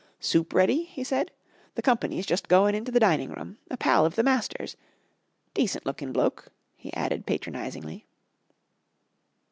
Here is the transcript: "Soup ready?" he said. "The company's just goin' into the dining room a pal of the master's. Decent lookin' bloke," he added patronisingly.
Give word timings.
"Soup 0.19 0.51
ready?" 0.51 0.85
he 0.85 1.03
said. 1.03 1.29
"The 1.75 1.83
company's 1.83 2.25
just 2.25 2.47
goin' 2.47 2.73
into 2.73 2.91
the 2.91 2.99
dining 2.99 3.29
room 3.29 3.59
a 3.69 3.77
pal 3.77 4.03
of 4.03 4.15
the 4.15 4.23
master's. 4.23 4.75
Decent 5.53 5.85
lookin' 5.85 6.11
bloke," 6.11 6.47
he 6.75 6.91
added 6.93 7.27
patronisingly. 7.27 8.07